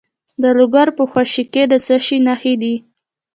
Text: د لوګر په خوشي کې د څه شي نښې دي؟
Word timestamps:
د 0.41 0.43
لوګر 0.57 0.87
په 0.97 1.03
خوشي 1.11 1.43
کې 1.53 1.63
د 1.71 1.73
څه 1.85 1.95
شي 2.05 2.17
نښې 2.27 2.53
دي؟ 2.61 2.75